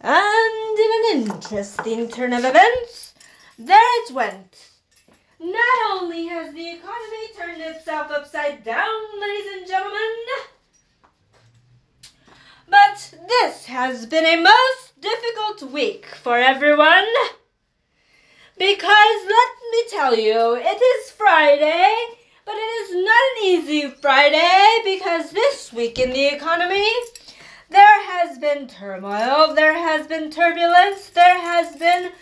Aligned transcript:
And 0.00 0.78
in 0.78 0.90
an 1.20 1.32
interesting 1.32 2.08
turn 2.08 2.32
of 2.32 2.44
events, 2.44 3.14
there 3.58 4.04
it 4.04 4.12
went. 4.12 4.70
Not 5.40 5.90
only 5.90 6.26
has 6.26 6.54
the 6.54 6.70
economy 6.70 7.26
turned 7.36 7.60
itself 7.62 8.10
upside 8.10 8.64
down, 8.64 9.20
ladies 9.20 9.52
and 9.56 9.66
gentlemen, 9.66 10.14
but 12.68 13.14
this 13.28 13.66
has 13.66 14.06
been 14.06 14.26
a 14.26 14.42
most 14.42 15.00
difficult 15.00 15.72
week 15.72 16.06
for 16.06 16.38
everyone. 16.38 17.06
Because 18.56 19.26
let 19.26 19.50
me 19.70 19.84
tell 19.88 20.16
you, 20.16 20.56
it 20.56 20.82
is 20.82 21.10
Friday, 21.12 21.94
but 22.44 22.54
it 22.54 22.58
is 22.58 22.94
not 22.94 23.04
an 23.04 23.44
easy 23.44 23.88
Friday 24.00 24.78
because 24.84 25.30
this 25.30 25.72
week 25.72 25.98
in 25.98 26.10
the 26.10 26.26
economy, 26.26 26.88
there 27.70 28.02
has 28.06 28.38
been 28.38 28.66
turmoil, 28.66 29.54
there 29.54 29.74
has 29.74 30.06
been 30.06 30.30
turbulence, 30.30 31.10
there 31.10 31.38
has 31.38 31.76
been 31.76 32.12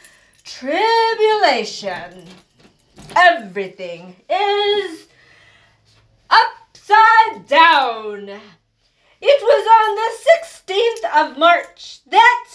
tribulation. 0.45 2.25
Everything 3.17 4.17
is 4.29 5.07
upside 6.29 7.47
down. 7.47 8.29
It 9.21 9.43
was 9.43 9.67
on 9.79 9.95
the 9.97 10.11
16th 10.73 11.31
of 11.31 11.39
March 11.39 12.01
that 12.11 12.49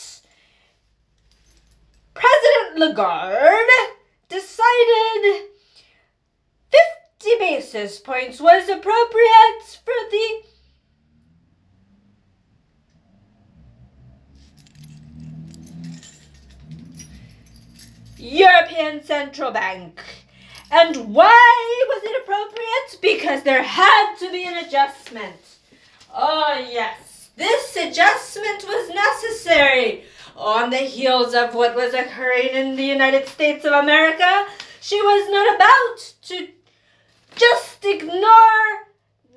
President 2.13 2.77
Lagarde 2.77 3.95
decided 4.29 5.49
50 6.69 7.39
basis 7.39 7.99
points 7.99 8.39
was 8.39 8.69
appropriate 8.69 9.79
for 9.83 9.93
the 10.11 10.43
European 18.21 19.03
Central 19.03 19.51
Bank. 19.51 19.99
And 20.69 21.13
why 21.13 21.85
was 21.89 22.03
it 22.03 22.21
appropriate? 22.21 23.01
Because 23.01 23.41
there 23.43 23.63
had 23.63 24.15
to 24.19 24.31
be 24.31 24.45
an 24.45 24.63
adjustment. 24.63 25.57
Oh, 26.15 26.65
yes, 26.71 27.31
this 27.35 27.75
adjustment 27.75 28.63
was 28.67 28.89
necessary. 28.93 30.03
On 30.35 30.69
the 30.69 30.77
heels 30.77 31.33
of 31.33 31.55
what 31.55 31.75
was 31.75 31.93
occurring 31.93 32.49
in 32.49 32.75
the 32.75 32.85
United 32.85 33.27
States 33.27 33.65
of 33.65 33.73
America, 33.73 34.45
she 34.79 35.01
was 35.01 35.29
not 35.31 35.55
about 35.55 36.13
to 36.23 36.47
just 37.35 37.83
ignore 37.83 38.87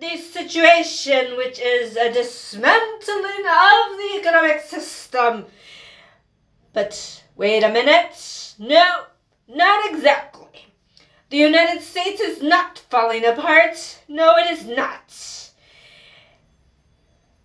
the 0.01 0.19
situation, 0.19 1.37
which 1.37 1.59
is 1.59 1.97
a 1.97 2.13
dismantling 2.13 3.47
of 3.47 3.97
the 3.97 4.19
economic 4.19 4.61
system. 4.61 5.47
But 6.73 7.24
wait 7.37 7.63
a 7.63 7.69
minute. 7.69 8.55
No, 8.59 9.05
not 9.49 9.91
exactly. 9.91 10.67
The 11.31 11.37
United 11.39 11.83
States 11.83 12.21
is 12.21 12.43
not 12.43 12.79
falling 12.79 13.25
apart. 13.25 14.01
No, 14.09 14.37
it 14.37 14.51
is 14.51 14.67
not. 14.67 15.13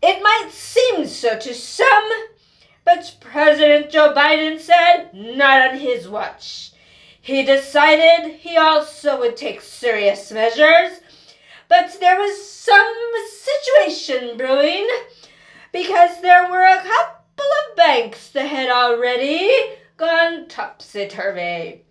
It 0.01 0.23
might 0.23 0.51
seem 0.51 1.05
so 1.05 1.37
to 1.39 1.53
some, 1.53 2.09
but 2.85 3.15
President 3.19 3.89
Joe 3.91 4.13
Biden 4.15 4.59
said 4.59 5.09
not 5.13 5.71
on 5.71 5.77
his 5.79 6.07
watch. 6.07 6.71
He 7.21 7.43
decided 7.43 8.35
he 8.35 8.57
also 8.57 9.19
would 9.19 9.35
take 9.35 9.61
serious 9.61 10.31
measures, 10.31 10.99
but 11.67 11.97
there 11.99 12.17
was 12.17 12.49
some 12.49 12.95
situation 13.27 14.37
brewing 14.37 14.87
because 15.71 16.21
there 16.21 16.49
were 16.49 16.65
a 16.65 16.81
couple 16.81 17.18
of 17.41 17.75
banks 17.75 18.29
that 18.29 18.47
had 18.47 18.69
already 18.69 19.51
gone 19.97 20.47
topsy 20.47 21.07
turvy. 21.07 21.83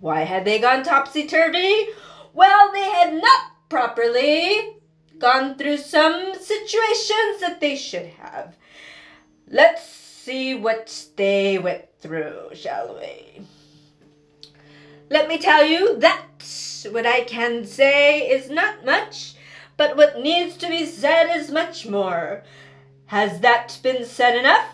Why 0.00 0.22
had 0.22 0.44
they 0.44 0.58
gone 0.58 0.82
topsy 0.82 1.26
turvy? 1.26 1.88
Well, 2.32 2.72
they 2.72 2.90
had 2.90 3.14
not 3.14 3.68
properly 3.68 4.76
gone 5.18 5.56
through 5.56 5.76
some 5.76 6.34
situations 6.34 7.40
that 7.40 7.58
they 7.60 7.76
should 7.76 8.06
have. 8.06 8.56
Let's 9.48 9.86
see 9.86 10.54
what 10.54 11.06
they 11.16 11.58
went 11.58 11.84
through, 12.00 12.50
shall 12.54 12.98
we? 12.98 13.46
Let 15.10 15.28
me 15.28 15.38
tell 15.38 15.64
you 15.64 15.98
that 15.98 16.88
what 16.90 17.06
I 17.06 17.20
can 17.20 17.64
say 17.66 18.28
is 18.28 18.50
not 18.50 18.84
much, 18.84 19.34
but 19.76 19.96
what 19.96 20.20
needs 20.20 20.56
to 20.56 20.68
be 20.68 20.86
said 20.86 21.36
is 21.36 21.50
much 21.50 21.86
more. 21.86 22.42
Has 23.12 23.40
that 23.40 23.78
been 23.82 24.06
said 24.06 24.38
enough? 24.38 24.68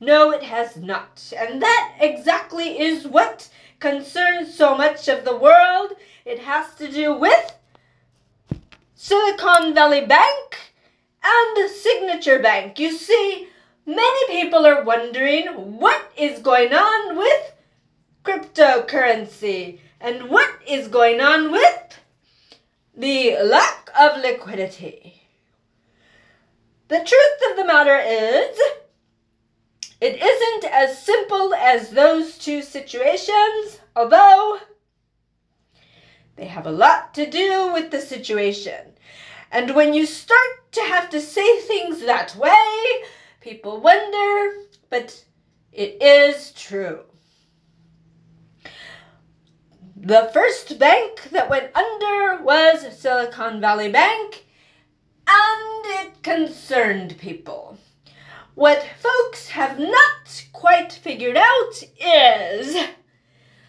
No, 0.00 0.32
it 0.32 0.42
has 0.42 0.76
not. 0.76 1.32
And 1.38 1.62
that 1.62 1.94
exactly 2.00 2.80
is 2.80 3.06
what 3.06 3.48
concerns 3.78 4.52
so 4.52 4.76
much 4.76 5.06
of 5.06 5.24
the 5.24 5.36
world. 5.36 5.92
It 6.24 6.40
has 6.40 6.74
to 6.78 6.90
do 6.90 7.14
with 7.14 7.54
Silicon 8.96 9.72
Valley 9.72 10.04
Bank 10.04 10.58
and 11.22 11.70
Signature 11.70 12.40
Bank. 12.40 12.80
You 12.80 12.90
see, 12.90 13.46
many 13.86 14.26
people 14.32 14.66
are 14.66 14.82
wondering 14.82 15.78
what 15.78 16.10
is 16.16 16.40
going 16.40 16.72
on 16.72 17.16
with 17.16 17.52
cryptocurrency 18.24 19.78
and 20.00 20.28
what 20.28 20.50
is 20.66 20.88
going 20.88 21.20
on 21.20 21.52
with 21.52 22.00
the 22.96 23.36
lack 23.44 23.90
of 23.96 24.20
liquidity. 24.20 25.15
The 26.88 26.98
truth 26.98 27.50
of 27.50 27.56
the 27.56 27.64
matter 27.64 27.98
is, 27.98 28.58
it 30.00 30.22
isn't 30.22 30.72
as 30.72 31.02
simple 31.02 31.52
as 31.54 31.90
those 31.90 32.38
two 32.38 32.62
situations, 32.62 33.80
although 33.96 34.58
they 36.36 36.44
have 36.44 36.66
a 36.66 36.70
lot 36.70 37.14
to 37.14 37.28
do 37.28 37.72
with 37.72 37.90
the 37.90 38.00
situation. 38.00 38.92
And 39.50 39.74
when 39.74 39.94
you 39.94 40.06
start 40.06 40.72
to 40.72 40.80
have 40.82 41.10
to 41.10 41.20
say 41.20 41.60
things 41.60 42.02
that 42.02 42.36
way, 42.36 43.04
people 43.40 43.80
wonder, 43.80 44.54
but 44.90 45.24
it 45.72 46.02
is 46.02 46.52
true. 46.52 47.04
The 49.96 50.30
first 50.32 50.78
bank 50.78 51.30
that 51.30 51.50
went 51.50 51.74
under 51.74 52.42
was 52.44 52.96
Silicon 52.96 53.60
Valley 53.60 53.90
Bank, 53.90 54.45
and 55.26 55.86
it 55.86 56.22
concerned 56.22 57.16
people. 57.18 57.78
What 58.54 58.86
folks 58.98 59.48
have 59.50 59.78
not 59.78 60.44
quite 60.52 60.92
figured 60.92 61.36
out 61.36 61.82
is 62.00 62.76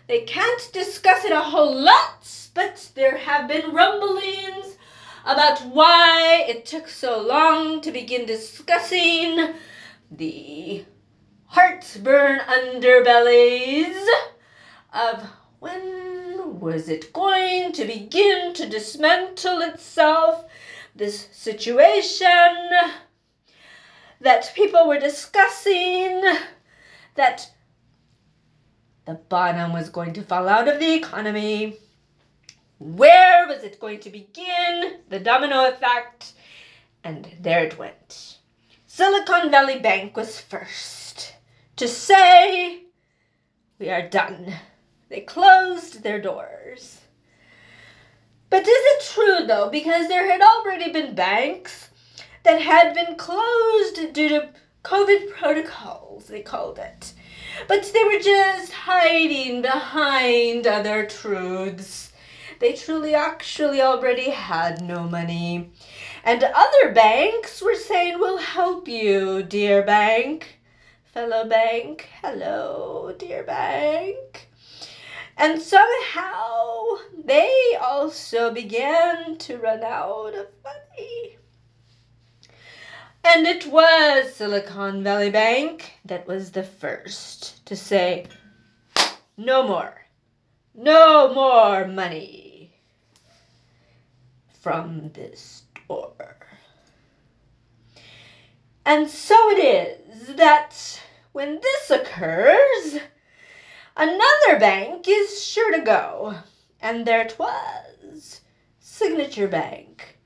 they 0.07 0.21
can't 0.21 0.69
discuss 0.71 1.25
it 1.25 1.31
a 1.31 1.41
whole 1.41 1.75
lot, 1.75 2.49
but 2.53 2.91
there 2.95 3.17
have 3.17 3.47
been 3.47 3.73
rumblings 3.73 4.77
about 5.25 5.59
why 5.65 6.45
it 6.47 6.65
took 6.65 6.87
so 6.87 7.21
long 7.21 7.81
to 7.81 7.91
begin 7.91 8.25
discussing 8.25 9.53
the 10.09 10.85
heartburn 11.47 12.39
underbellies 12.39 14.05
of 14.93 15.25
when 15.59 16.59
was 16.59 16.87
it 16.87 17.11
going 17.11 17.71
to 17.73 17.85
begin 17.85 18.53
to 18.53 18.69
dismantle 18.69 19.61
itself, 19.61 20.45
this 20.97 21.27
situation 21.31 22.69
that 24.19 24.51
people 24.55 24.87
were 24.87 24.99
discussing, 24.99 26.23
that 27.15 27.51
the 29.05 29.13
bottom 29.13 29.73
was 29.73 29.89
going 29.89 30.13
to 30.13 30.21
fall 30.21 30.49
out 30.49 30.67
of 30.67 30.79
the 30.79 30.93
economy. 30.93 31.77
Where 32.79 33.47
was 33.47 33.63
it 33.63 33.79
going 33.79 33.99
to 34.01 34.09
begin? 34.09 34.99
The 35.09 35.19
domino 35.19 35.69
effect. 35.69 36.33
And 37.03 37.27
there 37.39 37.63
it 37.63 37.77
went. 37.77 38.39
Silicon 38.85 39.51
Valley 39.51 39.79
Bank 39.79 40.17
was 40.17 40.41
first 40.41 41.35
to 41.77 41.87
say, 41.87 42.83
We 43.79 43.89
are 43.89 44.09
done. 44.09 44.53
They 45.09 45.21
closed 45.21 46.03
their 46.03 46.19
doors. 46.19 47.01
But 48.49 48.61
is 48.61 48.67
it 48.69 49.03
true 49.03 49.45
though? 49.45 49.69
Because 49.69 50.07
there 50.07 50.31
had 50.31 50.41
already 50.41 50.91
been 50.91 51.15
banks 51.15 51.89
that 52.43 52.61
had 52.61 52.93
been 52.93 53.15
closed 53.15 54.13
due 54.13 54.29
to 54.29 54.49
COVID 54.83 55.31
protocols, 55.31 56.27
they 56.27 56.41
called 56.41 56.79
it. 56.79 57.13
But 57.67 57.91
they 57.93 58.03
were 58.03 58.19
just 58.19 58.71
hiding 58.71 59.61
behind 59.61 60.65
other 60.65 61.05
truths. 61.05 62.13
They 62.59 62.73
truly 62.73 63.13
actually 63.13 63.81
already 63.81 64.29
had 64.29 64.81
no 64.81 65.03
money. 65.03 65.71
And 66.23 66.43
other 66.43 66.93
banks 66.93 67.61
were 67.61 67.75
saying, 67.75 68.19
We'll 68.19 68.37
help 68.37 68.87
you, 68.87 69.43
dear 69.43 69.83
bank. 69.83 70.59
Fellow 71.13 71.45
bank, 71.47 72.09
hello, 72.21 73.13
dear 73.17 73.43
bank. 73.43 74.46
And 75.37 75.61
somehow 75.61 76.83
they 77.23 77.77
also 77.79 78.51
began 78.51 79.37
to 79.37 79.57
run 79.57 79.83
out 79.83 80.33
of 80.33 80.47
money. 80.63 81.37
And 83.23 83.45
it 83.45 83.67
was 83.67 84.33
Silicon 84.33 85.03
Valley 85.03 85.29
Bank 85.29 85.93
that 86.05 86.25
was 86.27 86.51
the 86.51 86.63
first 86.63 87.65
to 87.67 87.75
say, 87.75 88.25
no 89.37 89.67
more, 89.67 90.05
no 90.73 91.33
more 91.33 91.85
money 91.87 92.73
from 94.59 95.11
this 95.13 95.63
store. 95.85 96.37
And 98.85 99.09
so 99.09 99.35
it 99.51 100.03
is 100.09 100.35
that 100.35 101.01
when 101.33 101.59
this 101.61 101.91
occurs, 101.91 103.01
another 103.97 104.59
bank 104.59 105.05
is 105.07 105.43
sure 105.43 105.71
to 105.71 105.81
go. 105.81 106.35
And 106.79 107.05
there 107.05 107.21
it 107.21 107.37
was 107.39 108.41
Signature 108.79 109.47
Bank. 109.47 110.19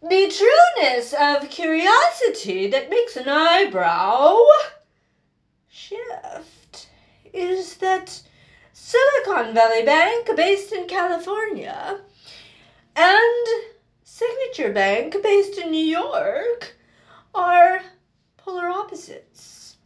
The 0.00 0.30
trueness 0.30 1.12
of 1.12 1.50
curiosity 1.50 2.68
that 2.68 2.90
makes 2.90 3.16
an 3.16 3.28
eyebrow 3.28 4.38
shift 5.68 6.88
is 7.32 7.76
that 7.78 8.22
Silicon 8.72 9.52
Valley 9.52 9.84
Bank, 9.84 10.30
based 10.36 10.72
in 10.72 10.86
California, 10.86 12.00
and 12.94 13.46
Signature 14.04 14.72
Bank, 14.72 15.16
based 15.22 15.58
in 15.58 15.70
New 15.70 15.84
York, 15.84 16.76
are 17.34 17.82
polar 18.36 18.68
opposites, 18.68 19.76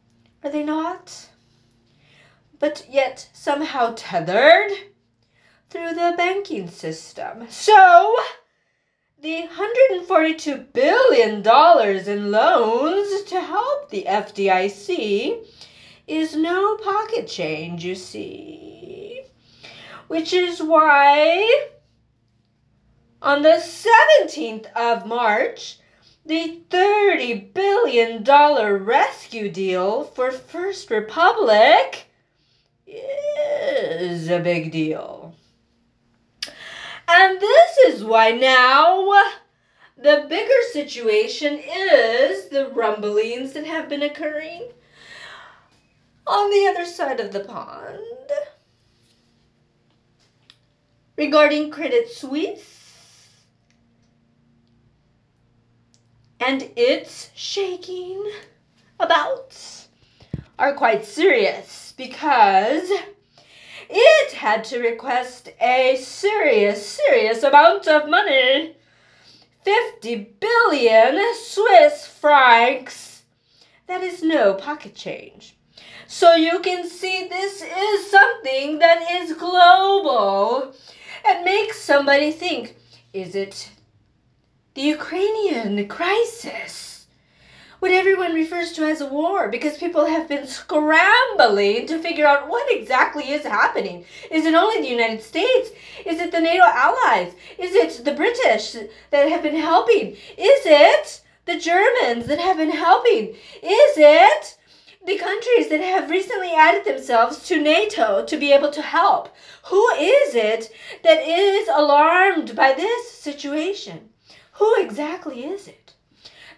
are 0.45 0.51
they 0.51 0.63
not? 0.63 1.29
But 2.61 2.85
yet 2.91 3.31
somehow 3.33 3.95
tethered 3.97 4.71
through 5.71 5.95
the 5.95 6.13
banking 6.15 6.69
system. 6.69 7.47
So, 7.49 8.15
the 9.19 9.49
$142 9.49 10.71
billion 10.75 11.39
in 12.07 12.31
loans 12.31 13.23
to 13.23 13.41
help 13.41 13.89
the 13.89 14.05
FDIC 14.07 15.47
is 16.07 16.37
no 16.37 16.77
pocket 16.77 17.27
change, 17.27 17.83
you 17.83 17.95
see. 17.95 19.23
Which 20.09 20.35
is 20.35 20.63
why 20.63 21.71
on 23.23 23.41
the 23.41 23.63
17th 23.63 24.71
of 24.75 25.07
March, 25.07 25.79
the 26.27 26.61
$30 26.69 27.55
billion 27.55 28.23
rescue 28.85 29.51
deal 29.51 30.05
for 30.05 30.31
First 30.31 30.91
Republic 30.91 32.10
is 32.91 34.29
a 34.29 34.41
big 34.41 34.73
deal. 34.73 35.35
And 37.09 37.41
this 37.41 37.79
is 37.89 38.05
why 38.05 38.31
now 38.31 39.13
the 39.97 40.27
bigger 40.29 40.63
situation 40.73 41.61
is 41.63 42.49
the 42.49 42.69
rumblings 42.69 43.53
that 43.53 43.67
have 43.67 43.89
been 43.89 44.03
occurring 44.03 44.71
on 46.27 46.51
the 46.51 46.67
other 46.67 46.87
side 46.87 47.21
of 47.21 47.33
the 47.33 47.41
pond 47.41 47.99
regarding 51.17 51.71
Credit 51.71 52.09
Suisse 52.09 53.29
and 56.39 56.71
its 56.77 57.31
shaking 57.35 58.25
about 58.99 59.89
are 60.61 60.75
quite 60.75 61.07
serious 61.07 61.95
because 61.97 62.91
it 63.89 64.33
had 64.33 64.63
to 64.65 64.79
request 64.79 65.49
a 65.59 65.97
serious, 65.97 66.87
serious 66.87 67.43
amount 67.43 67.89
of 67.89 68.11
money 68.11 68.77
50 69.65 70.37
billion 70.39 71.19
Swiss 71.35 72.07
francs. 72.07 73.23
That 73.87 74.03
is 74.03 74.23
no 74.23 74.53
pocket 74.53 74.95
change. 74.95 75.57
So 76.07 76.35
you 76.35 76.61
can 76.61 76.87
see 76.87 77.27
this 77.27 77.63
is 77.63 78.11
something 78.11 78.81
that 78.81 79.11
is 79.13 79.33
global. 79.33 80.75
It 81.25 81.45
makes 81.45 81.81
somebody 81.81 82.33
think 82.33 82.77
is 83.15 83.35
it 83.35 83.71
the 84.75 84.83
Ukrainian 84.83 85.89
crisis, 85.89 87.00
what 87.81 87.91
everyone 87.91 88.35
refers 88.35 88.73
to 88.73 88.85
as 88.85 89.01
a 89.01 89.07
war, 89.07 89.49
because 89.49 89.79
people 89.79 90.05
have 90.05 90.29
been 90.29 90.47
scrambling 90.47 91.87
to 91.87 91.99
figure 91.99 92.27
out 92.27 92.49
what 92.49 92.71
exactly 92.71 93.31
is 93.31 93.43
happening. 93.43 94.05
Is 94.31 94.45
it 94.45 94.55
only 94.55 94.83
the 94.83 94.89
United 94.89 95.23
States? 95.23 95.71
Is 96.05 96.21
it 96.21 96.31
the 96.31 96.41
NATO 96.41 96.63
allies? 96.63 97.33
Is 97.59 97.75
it 97.75 98.05
the 98.05 98.13
British 98.13 98.77
that 99.11 99.29
have 99.31 99.43
been 99.43 99.57
helping? 99.57 100.13
Is 100.37 100.67
it 100.67 101.23
the 101.47 101.59
Germans 101.59 102.27
that 102.27 102.39
have 102.39 102.59
been 102.59 102.71
helping? 102.71 103.29
Is 103.63 103.95
it 103.97 104.59
the 105.07 105.17
countries 105.17 105.71
that 105.71 105.81
have 105.81 106.11
recently 106.11 106.53
added 106.53 106.85
themselves 106.85 107.49
to 107.49 107.63
NATO 107.63 108.27
to 108.27 108.37
be 108.37 108.53
able 108.53 108.71
to 108.73 108.83
help? 108.83 109.35
Who 109.69 109.89
is 109.99 110.35
it 110.35 110.71
that 111.03 111.23
is 111.27 111.67
alarmed 111.69 112.55
by 112.55 112.75
this 112.75 113.11
situation? 113.11 114.11
Who 114.53 114.75
exactly 114.83 115.47
is 115.47 115.67
it 115.67 115.95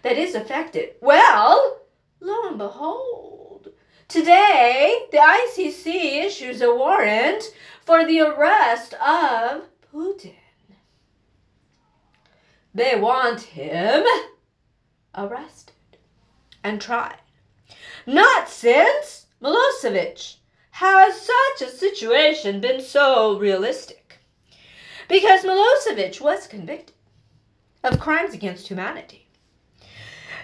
that 0.03 0.17
is 0.17 0.35
affected? 0.35 0.91
Well, 1.01 1.81
lo 2.19 2.47
and 2.47 2.57
behold, 2.57 3.69
today 4.07 5.05
the 5.11 5.17
ICC 5.17 6.23
issues 6.23 6.61
a 6.61 6.73
warrant 6.73 7.43
for 7.81 8.05
the 8.05 8.21
arrest 8.21 8.93
of 8.93 9.63
Putin. 9.93 10.35
They 12.73 12.99
want 12.99 13.41
him 13.41 14.03
arrested 15.15 15.73
and 16.63 16.81
tried. 16.81 17.17
Not 18.05 18.49
since 18.49 19.27
Milosevic 19.41 20.37
has 20.71 21.21
such 21.21 21.67
a 21.67 21.71
situation 21.71 22.59
been 22.59 22.81
so 22.81 23.37
realistic. 23.37 24.19
Because 25.07 25.43
Milosevic 25.43 26.19
was 26.19 26.47
convicted 26.47 26.95
of 27.83 27.99
crimes 27.99 28.33
against 28.33 28.67
humanity. 28.67 29.22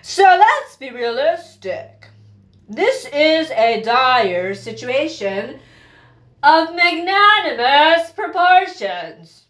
So 0.01 0.23
let's 0.23 0.77
be 0.77 0.91
realistic. 0.91 2.07
This 2.67 3.05
is 3.13 3.51
a 3.51 3.81
dire 3.81 4.53
situation 4.53 5.59
of 6.41 6.75
magnanimous 6.75 8.11
proportions. 8.11 9.45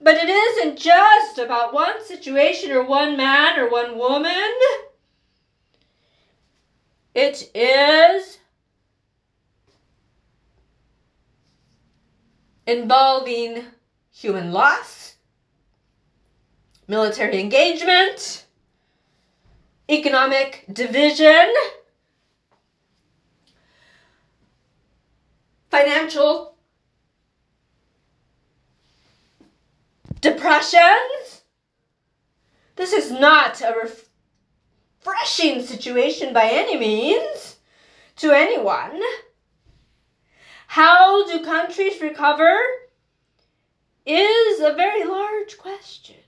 But 0.00 0.16
it 0.16 0.28
isn't 0.28 0.78
just 0.78 1.38
about 1.38 1.74
one 1.74 2.04
situation 2.04 2.72
or 2.72 2.84
one 2.84 3.16
man 3.16 3.58
or 3.58 3.70
one 3.70 3.98
woman. 3.98 4.52
It 7.14 7.50
is 7.54 8.38
involving 12.66 13.64
human 14.10 14.52
loss, 14.52 15.14
military 16.88 17.40
engagement, 17.40 18.43
economic 19.88 20.64
division, 20.72 21.52
financial 25.70 26.56
depressions. 30.20 31.42
This 32.76 32.92
is 32.92 33.10
not 33.10 33.60
a 33.60 33.74
refreshing 35.04 35.62
situation 35.62 36.32
by 36.32 36.48
any 36.50 36.78
means 36.78 37.56
to 38.16 38.30
anyone. 38.32 39.00
How 40.66 41.26
do 41.26 41.44
countries 41.44 42.00
recover 42.00 42.58
is 44.06 44.60
a 44.60 44.72
very 44.72 45.04
large 45.04 45.56
question. 45.58 46.23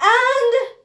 And 0.00 0.76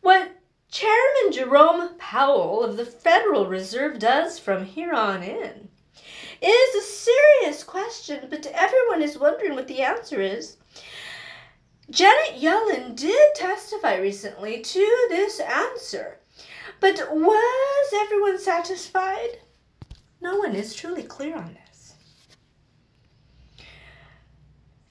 what 0.00 0.36
Chairman 0.70 1.32
Jerome 1.32 1.96
Powell 1.98 2.62
of 2.62 2.76
the 2.76 2.86
Federal 2.86 3.46
Reserve 3.46 3.98
does 3.98 4.38
from 4.38 4.64
here 4.64 4.92
on 4.92 5.22
in 5.22 5.68
is 6.40 6.74
a 6.74 6.82
serious 6.82 7.64
question, 7.64 8.26
but 8.30 8.46
everyone 8.46 9.02
is 9.02 9.18
wondering 9.18 9.54
what 9.54 9.66
the 9.66 9.82
answer 9.82 10.20
is. 10.20 10.56
Janet 11.90 12.40
Yellen 12.40 12.94
did 12.94 13.34
testify 13.34 13.96
recently 13.96 14.60
to 14.60 15.06
this 15.08 15.40
answer, 15.40 16.18
but 16.80 17.00
was 17.10 17.92
everyone 17.94 18.38
satisfied? 18.38 19.38
No 20.20 20.36
one 20.36 20.54
is 20.54 20.74
truly 20.74 21.02
clear 21.02 21.36
on 21.36 21.54
this. 21.54 21.67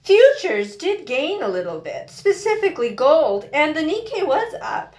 Futures 0.08 0.78
did 0.78 1.06
gain 1.06 1.44
a 1.44 1.48
little 1.48 1.80
bit, 1.80 2.10
specifically 2.10 2.90
gold, 2.90 3.50
and 3.54 3.76
the 3.76 3.82
Nikkei 3.82 4.26
was 4.26 4.56
up. 4.62 4.96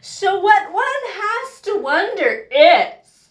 So 0.00 0.40
what 0.40 0.72
one 0.72 0.84
has 1.06 1.60
to 1.62 1.78
wonder 1.78 2.48
is, 2.50 3.28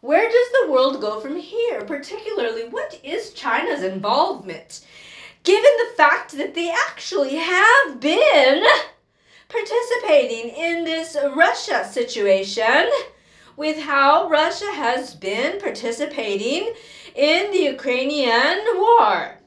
where 0.00 0.28
does 0.28 0.48
the 0.52 0.72
world 0.72 1.00
go 1.00 1.20
from 1.20 1.36
here? 1.36 1.82
Particularly, 1.84 2.68
what 2.68 3.00
is 3.02 3.32
China's 3.32 3.82
involvement? 3.82 4.84
given 5.44 5.70
the 5.78 5.94
fact 5.96 6.32
that 6.32 6.54
they 6.54 6.70
actually 6.70 7.36
have 7.36 8.00
been 8.00 8.64
participating 9.48 10.50
in 10.50 10.84
this 10.84 11.16
Russia 11.36 11.86
situation 11.88 12.90
with 13.56 13.78
how 13.78 14.28
Russia 14.28 14.72
has 14.72 15.14
been 15.14 15.60
participating 15.60 16.72
in 17.14 17.52
the 17.52 17.58
Ukrainian 17.58 18.58
war. 18.74 19.38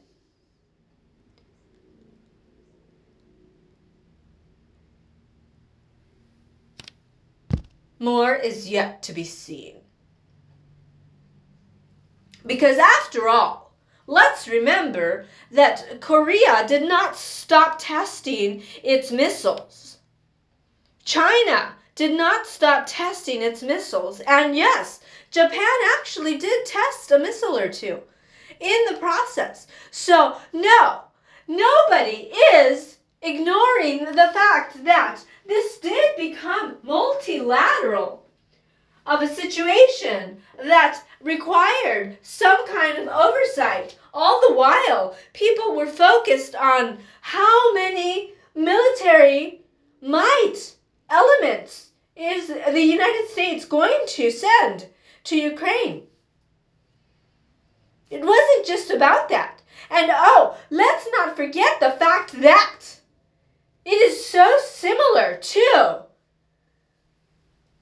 More 8.00 8.36
is 8.36 8.70
yet 8.70 9.01
to 9.04 9.13
be 9.13 9.24
seen. 9.24 9.75
Because 12.46 12.77
after 12.77 13.27
all, 13.27 13.74
let's 14.06 14.48
remember 14.48 15.25
that 15.51 16.00
Korea 16.00 16.66
did 16.68 16.88
not 16.88 17.16
stop 17.16 17.77
testing 17.80 18.63
its 18.84 19.12
missiles. 19.12 19.98
China 21.04 21.74
did 21.96 22.16
not 22.16 22.46
stop 22.46 22.86
testing 22.86 23.42
its 23.42 23.63
missiles. 23.63 24.20
And 24.22 24.56
yes, 24.56 25.00
Japan 25.32 25.77
actually 25.98 26.38
did 26.38 26.66
test 26.66 27.12
a 27.12 27.18
missile 27.18 27.58
or 27.58 27.70
two 27.70 28.01
in 28.60 28.86
the 28.89 28.98
process. 29.00 29.68
So, 29.92 30.38
no, 30.54 31.01
nobody 31.48 32.32
is 32.54 32.97
ignoring 33.22 34.06
the 34.06 34.30
fact 34.34 34.84
that 34.84 35.22
this 35.46 35.78
did 35.80 36.16
become 36.18 36.78
multilateral 36.84 38.26
of 39.06 39.22
a 39.22 39.28
situation 39.28 40.42
that 40.64 41.02
required 41.22 42.18
some 42.22 42.68
kind 42.68 42.98
of 42.98 43.08
oversight. 43.08 43.98
All 44.14 44.42
the 44.48 44.54
while, 44.54 45.16
people 45.34 45.76
were 45.76 45.88
focused 45.88 46.56
on 46.56 47.00
how 47.22 47.74
many 47.74 48.34
military 48.54 49.62
might 50.02 50.76
elements 51.10 51.92
is 52.16 52.48
the 52.48 52.82
United 52.82 53.30
States 53.30 53.66
going 53.66 54.00
to 54.08 54.32
send 54.32 54.88
to 55.24 55.38
Ukraine. 55.38 56.04
It 58.10 58.22
wasn't 58.22 58.66
just 58.66 58.90
about 58.90 59.30
that. 59.30 59.62
And 59.90 60.12
oh, 60.14 60.58
let's 60.70 61.08
not 61.12 61.36
forget 61.36 61.80
the 61.80 61.92
fact 61.92 62.42
that 62.42 62.97
it 63.88 63.91
is 63.91 64.25
so 64.25 64.58
similar 64.65 65.38
to 65.38 66.01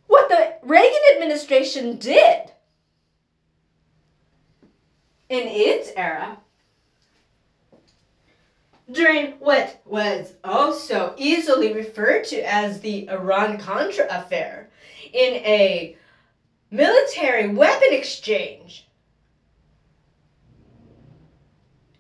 what 0.06 0.30
the 0.30 0.54
Reagan 0.62 1.00
administration 1.16 1.98
did 1.98 2.52
in 5.30 5.48
its 5.48 5.90
era 5.96 6.38
during 8.92 9.32
what 9.40 9.82
was 9.84 10.34
also 10.44 11.16
easily 11.18 11.74
referred 11.74 12.24
to 12.26 12.40
as 12.42 12.82
the 12.82 13.10
Iran 13.10 13.58
Contra 13.58 14.06
affair 14.08 14.70
in 15.12 15.34
a 15.38 15.98
military 16.70 17.48
weapon 17.48 17.88
exchange, 17.92 18.88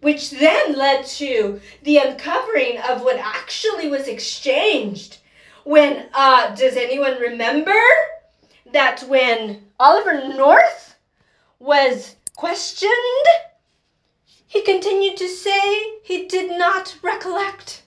which 0.02 0.32
then 0.32 0.74
led 0.76 1.06
to 1.06 1.60
the 1.84 1.98
uncovering 1.98 2.80
of 2.80 3.02
what 3.02 3.18
actually 3.18 3.88
was 3.88 4.08
exchanged. 4.08 5.18
When, 5.64 6.08
uh, 6.14 6.54
does 6.56 6.76
anyone 6.76 7.20
remember 7.20 7.82
that 8.72 9.04
when 9.08 9.66
Oliver 9.80 10.28
North 10.36 10.96
was 11.60 12.16
questioned? 12.36 12.92
He 14.46 14.62
continued 14.62 15.18
to 15.18 15.28
say 15.28 16.00
he 16.04 16.28
did 16.28 16.58
not 16.58 16.98
recollect. 17.02 17.84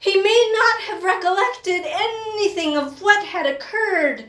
He 0.00 0.20
may 0.20 0.52
not 0.54 0.80
have 0.88 1.04
recollected 1.04 1.82
anything 1.84 2.76
of 2.76 3.02
what 3.02 3.26
had 3.26 3.44
occurred, 3.44 4.24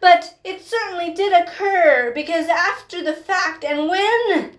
but 0.00 0.36
it 0.44 0.64
certainly 0.64 1.12
did 1.12 1.32
occur 1.32 2.12
because 2.14 2.48
after 2.48 3.02
the 3.02 3.12
fact 3.12 3.64
and 3.64 3.88
when 3.88 4.56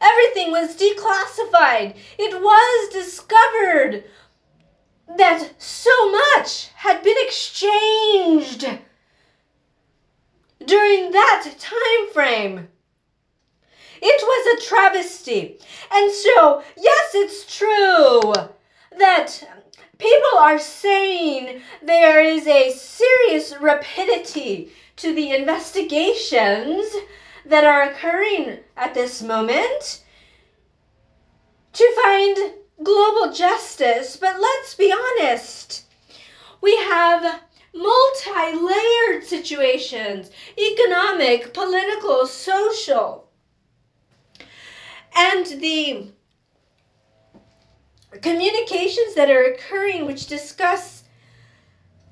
everything 0.00 0.50
was 0.50 0.76
declassified, 0.76 1.94
it 2.18 2.40
was 2.40 2.92
discovered 2.92 4.04
that 5.16 5.50
so 5.58 6.10
much 6.10 6.68
had 6.76 7.02
been 7.02 7.16
exchanged 7.18 8.66
during 10.64 11.10
that 11.10 11.54
time 11.58 12.12
frame. 12.12 12.68
It 14.02 14.22
was 14.22 14.58
a 14.58 14.66
travesty. 14.66 15.58
And 15.92 16.10
so, 16.10 16.62
yes, 16.76 17.10
it's 17.14 17.58
true 17.58 18.32
that 18.98 19.42
people 19.98 20.38
are 20.38 20.58
saying 20.58 21.62
there 21.82 22.22
is 22.22 22.46
a 22.46 22.70
serious 22.72 23.54
rapidity 23.60 24.72
to 24.96 25.14
the 25.14 25.32
investigations 25.32 26.94
that 27.46 27.64
are 27.64 27.82
occurring 27.82 28.58
at 28.76 28.94
this 28.94 29.22
moment 29.22 30.02
to 31.72 32.00
find 32.02 32.54
global 32.82 33.32
justice. 33.32 34.16
But 34.16 34.40
let's 34.40 34.74
be 34.74 34.92
honest, 34.92 35.84
we 36.60 36.76
have 36.76 37.40
multi 37.74 38.56
layered 38.56 39.24
situations 39.24 40.30
economic, 40.58 41.54
political, 41.54 42.26
social 42.26 43.30
and 45.16 45.46
the 45.60 46.08
communications 48.18 49.14
that 49.14 49.30
are 49.30 49.42
occurring 49.42 50.06
which 50.06 50.26
discuss 50.26 51.04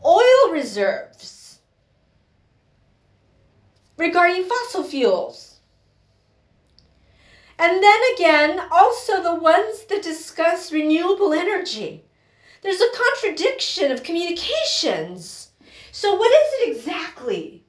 oil 0.05 0.52
reserves 0.52 1.59
regarding 3.97 4.45
fossil 4.45 4.85
fuels. 4.85 5.61
And 7.59 7.83
then 7.83 8.00
again, 8.14 8.61
also 8.71 9.21
the 9.21 9.35
ones 9.35 9.85
that 9.87 10.02
discuss 10.02 10.73
renewable 10.73 11.33
energy. 11.33 12.05
There's 12.62 12.81
a 12.81 12.97
contradiction 12.97 13.90
of 13.90 14.05
communications. 14.05 15.50
So, 15.90 16.14
what 16.14 16.31
is 16.31 16.52
it 16.61 16.76
exactly? 16.76 17.64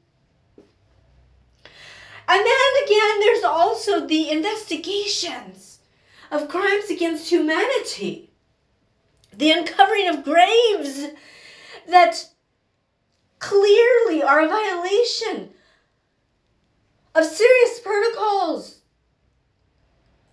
And 2.28 2.46
then 2.46 2.84
again, 2.86 3.20
there's 3.20 3.44
also 3.44 4.06
the 4.06 4.30
investigations 4.30 5.69
of 6.32 6.48
crimes 6.48 6.90
against 6.90 7.32
humanity, 7.32 8.30
the 9.36 9.52
uncovering 9.52 10.08
of 10.08 10.24
graves 10.24 11.08
that 11.88 12.30
clearly 13.40 14.22
are 14.22 14.42
a 14.42 14.48
violation 14.48 15.50
of 17.16 17.26
serious 17.26 17.80
protocols 17.80 18.80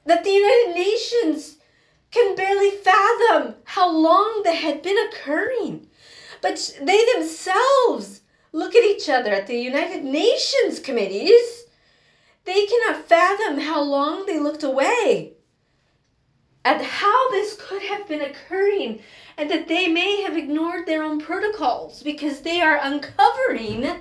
that 0.04 0.22
the 0.22 0.30
United 0.30 0.74
Nations 0.74 1.56
can 2.10 2.36
barely 2.36 2.70
fathom 2.70 3.54
how 3.64 3.90
long 3.90 4.42
they 4.44 4.56
had 4.56 4.82
been 4.82 4.98
occurring. 5.08 5.88
But 6.40 6.78
they 6.80 7.04
themselves 7.14 8.20
look 8.52 8.74
at 8.74 8.84
each 8.84 9.08
other 9.08 9.32
at 9.32 9.46
the 9.46 9.58
United 9.58 10.04
Nations 10.04 10.78
committees. 10.78 11.64
They 12.44 12.66
cannot 12.66 13.06
fathom 13.06 13.60
how 13.60 13.82
long 13.82 14.26
they 14.26 14.38
looked 14.38 14.62
away 14.62 15.35
at 16.66 16.82
how 16.82 17.30
this 17.30 17.56
could 17.56 17.80
have 17.82 18.08
been 18.08 18.20
occurring 18.20 18.98
and 19.38 19.48
that 19.48 19.68
they 19.68 19.86
may 19.86 20.22
have 20.22 20.36
ignored 20.36 20.84
their 20.84 21.00
own 21.00 21.20
protocols 21.20 22.02
because 22.02 22.40
they 22.40 22.60
are 22.60 22.80
uncovering 22.82 24.00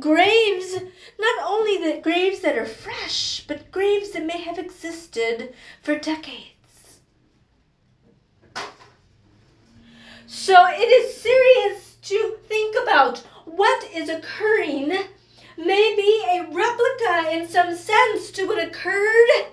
graves, 0.00 0.76
not 1.20 1.44
only 1.46 1.76
the 1.76 2.00
graves 2.00 2.40
that 2.40 2.56
are 2.56 2.64
fresh, 2.64 3.44
but 3.46 3.70
graves 3.70 4.12
that 4.12 4.24
may 4.24 4.40
have 4.40 4.58
existed 4.58 5.52
for 5.82 5.98
decades. 5.98 7.00
So 10.26 10.64
it 10.70 10.88
is 10.88 11.20
serious 11.20 11.96
to 12.04 12.38
think 12.48 12.76
about 12.82 13.18
what 13.44 13.90
is 13.94 14.08
occurring 14.08 14.88
may 15.58 15.94
be 15.94 16.24
a 16.30 16.46
replica 16.50 17.30
in 17.30 17.46
some 17.46 17.76
sense 17.76 18.30
to 18.30 18.46
what 18.46 18.64
occurred 18.64 19.52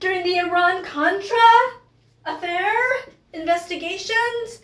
during 0.00 0.22
the 0.24 0.38
Iran 0.38 0.84
Contra 0.84 1.36
affair 2.24 2.74
investigations. 3.32 4.60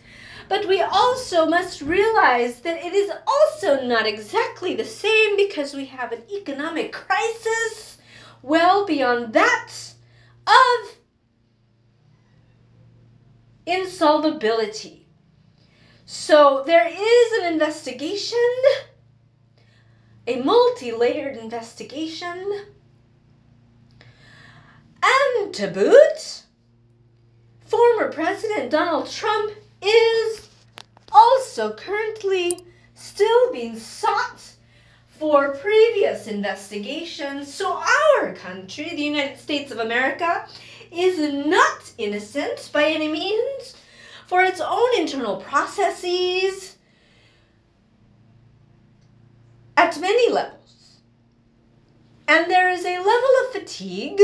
But 0.49 0.67
we 0.67 0.81
also 0.81 1.45
must 1.45 1.81
realize 1.81 2.59
that 2.61 2.83
it 2.83 2.93
is 2.93 3.11
also 3.25 3.85
not 3.85 4.05
exactly 4.05 4.75
the 4.75 4.85
same 4.85 5.37
because 5.37 5.73
we 5.73 5.85
have 5.85 6.11
an 6.11 6.23
economic 6.31 6.91
crisis 6.91 7.97
well 8.41 8.85
beyond 8.85 9.33
that 9.33 9.71
of 10.45 10.95
insolvability. 13.65 15.03
So 16.05 16.63
there 16.65 16.87
is 16.87 17.31
an 17.39 17.53
investigation 17.53 18.37
a 20.25 20.41
multi 20.41 20.91
layered 20.91 21.37
investigation. 21.37 22.72
And 25.03 25.53
to 25.55 25.67
boot, 25.67 26.43
former 27.65 28.11
President 28.11 28.71
Donald 28.71 29.09
Trump 29.09 29.51
is 29.81 30.49
also 31.11 31.73
currently 31.73 32.65
still 32.95 33.51
being 33.51 33.77
sought 33.77 34.41
for 35.07 35.55
previous 35.55 36.27
investigations. 36.27 37.53
So, 37.53 37.83
our 38.17 38.33
country, 38.33 38.89
the 38.89 39.03
United 39.03 39.39
States 39.39 39.71
of 39.71 39.79
America, 39.79 40.47
is 40.91 41.17
not 41.47 41.91
innocent 41.97 42.69
by 42.71 42.85
any 42.85 43.07
means 43.07 43.75
for 44.27 44.43
its 44.43 44.61
own 44.61 44.97
internal 44.97 45.37
processes 45.37 46.77
at 49.75 49.99
many 49.99 50.31
levels. 50.31 50.99
And 52.27 52.49
there 52.49 52.69
is 52.69 52.85
a 52.85 52.97
level 52.97 53.29
of 53.45 53.51
fatigue, 53.53 54.21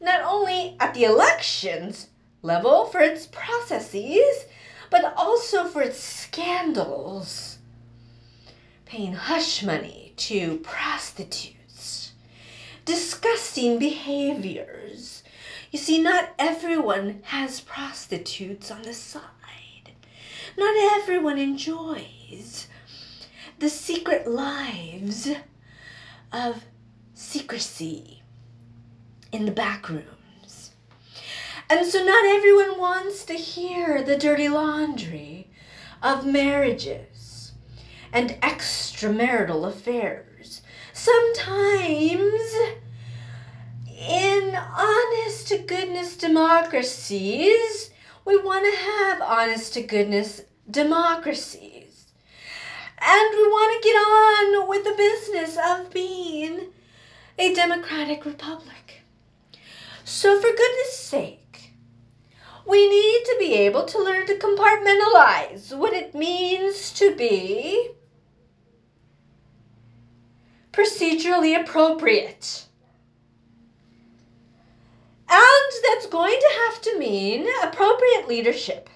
not 0.00 0.22
only 0.22 0.76
at 0.80 0.94
the 0.94 1.04
elections 1.04 2.08
level 2.42 2.86
for 2.86 3.00
its 3.00 3.26
processes, 3.26 4.46
but 4.90 5.14
also 5.16 5.64
for 5.64 5.82
its 5.82 5.98
scandals. 5.98 7.58
Paying 8.86 9.12
hush 9.12 9.62
money 9.62 10.14
to 10.16 10.58
prostitutes, 10.58 12.12
disgusting 12.84 13.78
behaviors. 13.78 15.22
You 15.70 15.78
see, 15.78 16.02
not 16.02 16.30
everyone 16.38 17.20
has 17.24 17.60
prostitutes 17.60 18.70
on 18.70 18.82
the 18.82 18.94
side. 18.94 19.22
Not 20.58 20.74
everyone 21.00 21.38
enjoys 21.38 22.66
the 23.60 23.68
secret 23.68 24.26
lives 24.26 25.30
of 26.32 26.64
secrecy 27.14 28.19
in 29.32 29.44
the 29.44 29.52
back 29.52 29.88
rooms. 29.88 30.72
And 31.68 31.86
so, 31.86 32.04
not 32.04 32.24
everyone 32.24 32.78
wants 32.78 33.24
to 33.26 33.34
hear 33.34 34.02
the 34.02 34.16
dirty 34.16 34.48
laundry 34.48 35.48
of 36.02 36.26
marriages 36.26 37.52
and 38.12 38.30
extramarital 38.40 39.68
affairs. 39.68 40.62
Sometimes, 40.92 42.54
in 43.86 44.56
honest 44.56 45.48
to 45.48 45.58
goodness 45.58 46.16
democracies, 46.16 47.90
we 48.24 48.36
want 48.36 48.64
to 48.64 48.80
have 48.80 49.20
honest 49.22 49.74
to 49.74 49.82
goodness 49.82 50.42
democracies. 50.70 52.06
And 53.00 53.30
we 53.30 53.44
want 53.44 53.82
to 53.82 53.88
get 53.88 53.96
on 53.96 54.68
with 54.68 54.84
the 54.84 54.94
business 54.94 55.56
of 55.64 55.92
being 55.92 56.72
a 57.38 57.54
democratic 57.54 58.24
republic. 58.24 58.79
So, 60.20 60.38
for 60.38 60.50
goodness 60.54 60.98
sake, 60.98 61.72
we 62.66 62.86
need 62.86 63.24
to 63.24 63.36
be 63.38 63.54
able 63.54 63.86
to 63.86 64.04
learn 64.04 64.26
to 64.26 64.34
compartmentalize 64.34 65.74
what 65.74 65.94
it 65.94 66.14
means 66.14 66.92
to 66.92 67.16
be 67.16 67.92
procedurally 70.74 71.58
appropriate. 71.58 72.66
And 75.30 75.72
that's 75.88 76.04
going 76.04 76.38
to 76.38 76.58
have 76.66 76.82
to 76.82 76.98
mean 76.98 77.48
appropriate 77.62 78.28
leadership. 78.28 78.90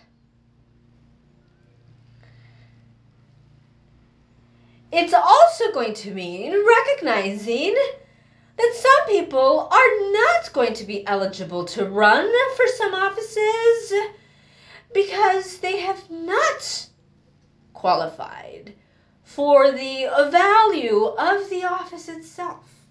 It's 4.92 5.14
also 5.14 5.72
going 5.72 5.94
to 5.94 6.10
mean 6.10 6.52
recognizing 6.52 7.74
that 8.56 8.74
some 8.74 9.06
people 9.08 9.68
are 9.70 10.12
not 10.12 10.52
going 10.52 10.74
to 10.74 10.84
be 10.84 11.06
eligible 11.06 11.64
to 11.64 11.84
run 11.84 12.30
for 12.56 12.66
some 12.76 12.94
offices 12.94 13.92
because 14.92 15.58
they 15.58 15.80
have 15.80 16.08
not 16.10 16.88
qualified 17.72 18.74
for 19.22 19.72
the 19.72 20.08
value 20.30 21.06
of 21.18 21.50
the 21.50 21.64
office 21.64 22.08
itself. 22.08 22.86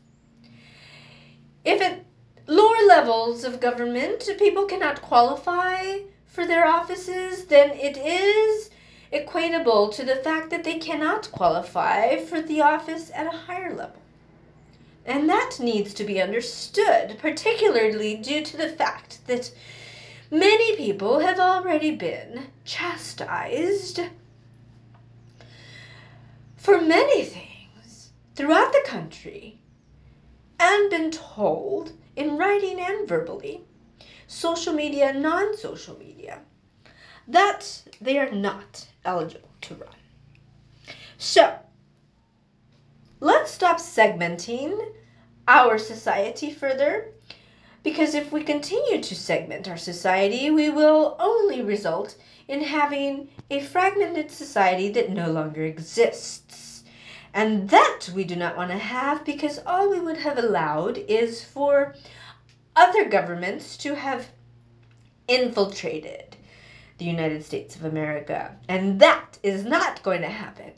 If 1.63 1.82
at 1.82 2.04
lower 2.45 2.86
levels 2.88 3.45
of 3.45 3.62
government 3.62 4.30
people 4.38 4.65
cannot 4.65 5.02
qualify 5.02 5.99
for 6.26 6.45
their 6.45 6.67
offices, 6.67 7.45
then 7.45 7.71
it 7.71 7.97
is 7.97 8.69
equatable 9.13 9.93
to 9.95 10.04
the 10.04 10.17
fact 10.17 10.49
that 10.49 10.63
they 10.63 10.78
cannot 10.78 11.32
qualify 11.32 12.17
for 12.17 12.41
the 12.41 12.62
office 12.62 13.12
at 13.13 13.28
a 13.28 13.38
higher 13.38 13.73
level. 13.73 14.02
And 15.05 15.29
that 15.29 15.59
needs 15.59 15.93
to 15.95 16.03
be 16.03 16.21
understood, 16.21 17.17
particularly 17.19 18.15
due 18.15 18.43
to 18.43 18.57
the 18.57 18.69
fact 18.69 19.19
that 19.27 19.53
many 20.31 20.75
people 20.75 21.19
have 21.19 21.39
already 21.39 21.91
been 21.91 22.47
chastised 22.63 23.99
for 26.55 26.79
many 26.79 27.25
things 27.25 28.11
throughout 28.35 28.71
the 28.71 28.83
country 28.85 29.59
and 30.59 30.89
been 30.89 31.11
told 31.11 31.91
in 32.15 32.37
writing 32.37 32.79
and 32.79 33.07
verbally, 33.07 33.61
social 34.27 34.73
media, 34.73 35.11
non 35.11 35.57
social 35.57 35.97
media, 35.99 36.39
that 37.27 37.83
they 37.99 38.17
are 38.17 38.31
not 38.31 38.87
eligible 39.03 39.49
to 39.61 39.75
run. 39.75 39.89
So, 41.17 41.59
let's 43.23 43.51
stop 43.51 43.77
segmenting 43.77 44.77
our 45.47 45.77
society 45.77 46.51
further 46.51 47.07
because 47.81 48.13
if 48.13 48.33
we 48.33 48.43
continue 48.43 49.01
to 49.01 49.15
segment 49.15 49.67
our 49.67 49.77
society, 49.77 50.49
we 50.49 50.69
will 50.69 51.15
only 51.19 51.62
result 51.62 52.17
in 52.49 52.62
having 52.62 53.29
a 53.49 53.62
fragmented 53.62 54.29
society 54.29 54.89
that 54.89 55.09
no 55.09 55.31
longer 55.31 55.63
exists. 55.63 56.83
And 57.33 57.69
that 57.69 58.09
we 58.13 58.25
do 58.25 58.36
not 58.36 58.57
want 58.57 58.71
to 58.71 58.77
have 58.77 59.25
because 59.25 59.59
all 59.65 59.89
we 59.89 60.01
would 60.01 60.17
have 60.17 60.38
allowed 60.38 60.97
is 60.97 61.43
for 61.43 61.95
other 62.75 63.07
governments 63.07 63.77
to 63.77 63.95
have 63.95 64.27
infiltrated 65.29 66.36
the 66.97 67.05
United 67.05 67.43
States 67.43 67.75
of 67.75 67.86
America. 67.86 68.57
And 68.67 68.99
that 68.99 69.39
is 69.41 69.63
not 69.63 70.03
going 70.03 70.21
to 70.21 70.29
happen. 70.29 70.73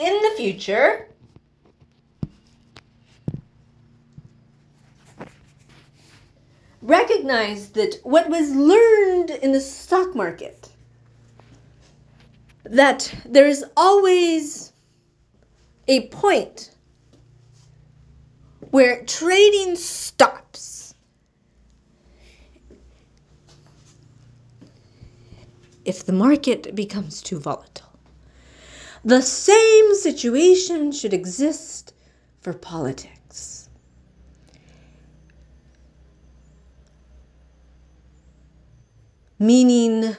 In 0.00 0.14
the 0.14 0.29
future, 0.40 1.06
recognize 6.80 7.72
that 7.72 8.00
what 8.04 8.30
was 8.30 8.50
learned 8.54 9.28
in 9.28 9.52
the 9.52 9.60
stock 9.60 10.14
market 10.14 10.70
that 12.64 13.14
there 13.26 13.46
is 13.46 13.62
always 13.76 14.72
a 15.88 16.08
point 16.08 16.70
where 18.70 19.04
trading 19.04 19.76
stops 19.76 20.94
if 25.84 26.06
the 26.06 26.12
market 26.14 26.74
becomes 26.74 27.20
too 27.20 27.38
volatile. 27.38 27.89
The 29.04 29.22
same 29.22 29.94
situation 29.94 30.92
should 30.92 31.14
exist 31.14 31.94
for 32.40 32.52
politics. 32.52 33.68
Meaning, 39.38 40.16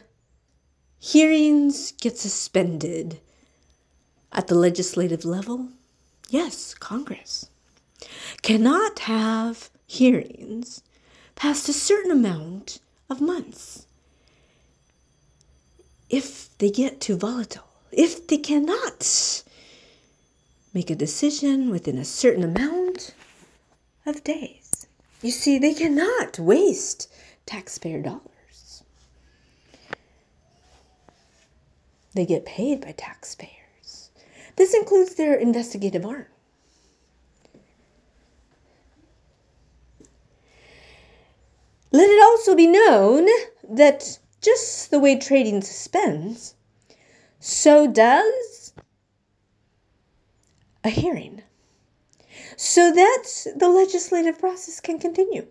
hearings 1.00 1.91
get 1.91 2.17
suspended 2.17 3.20
at 4.32 4.48
the 4.48 4.56
legislative 4.56 5.26
level. 5.26 5.70
Yes, 6.30 6.74
Congress 6.74 7.50
cannot 8.41 9.00
have 9.00 9.70
hearings 9.86 10.82
past 11.36 11.70
a 11.70 11.74
certain 11.74 12.12
amount 12.12 12.80
of 13.10 13.22
months 13.22 13.86
if 16.10 16.56
they 16.58 16.70
get 16.70 17.00
too 17.00 17.15
volatile, 17.17 17.71
if 17.92 18.28
they 18.28 18.38
cannot 18.38 19.44
make 20.74 20.90
a 20.90 20.96
decision 20.96 21.70
within 21.70 21.98
a 21.98 22.06
certain 22.06 22.44
amount 22.44 23.14
of 24.06 24.24
days. 24.24 24.88
You 25.22 25.32
see, 25.32 25.60
they 25.60 25.74
cannot 25.74 26.40
waste 26.40 27.12
taxpayer 27.46 28.02
dollars. 28.02 28.84
They 32.14 32.26
get 32.26 32.46
paid 32.46 32.82
by 32.82 32.94
taxpayers. 32.94 34.12
This 34.56 34.74
includes 34.74 35.16
their 35.16 35.36
investigative 35.36 36.06
arm. 36.06 36.26
Let 41.92 42.10
it 42.10 42.22
also 42.24 42.56
be 42.56 42.68
known 42.68 43.28
that 43.70 44.20
just 44.42 44.92
the 44.92 45.00
way 45.00 45.20
trading 45.20 45.62
suspends, 45.62 46.56
so 47.42 47.88
does 47.88 48.74
a 50.84 50.90
hearing. 50.90 51.42
so 52.56 52.92
that 52.94 53.28
the 53.56 53.70
legislative 53.70 54.40
process 54.40 54.80
can 54.80 55.00
continue. 55.00 55.48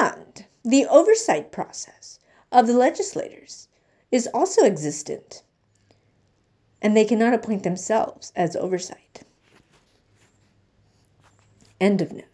And 0.00 0.44
the 0.64 0.86
oversight 0.86 1.50
process 1.50 2.20
of 2.52 2.66
the 2.68 2.74
legislators 2.74 3.68
is 4.12 4.28
also 4.32 4.64
existent, 4.64 5.42
and 6.80 6.96
they 6.96 7.04
cannot 7.04 7.34
appoint 7.34 7.64
themselves 7.64 8.32
as 8.36 8.54
oversight. 8.54 9.22
End 11.80 12.00
of 12.00 12.12
note. 12.12 12.29